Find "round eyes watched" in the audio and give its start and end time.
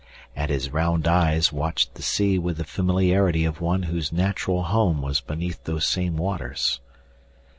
0.73-1.93